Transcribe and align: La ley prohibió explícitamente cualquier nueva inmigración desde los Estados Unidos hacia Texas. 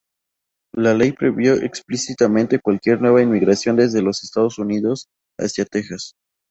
La 0.73 0.95
ley 0.95 1.11
prohibió 1.11 1.53
explícitamente 1.53 2.59
cualquier 2.59 2.99
nueva 3.01 3.21
inmigración 3.21 3.75
desde 3.75 4.01
los 4.01 4.23
Estados 4.23 4.57
Unidos 4.57 5.09
hacia 5.39 5.63
Texas. 5.63 6.15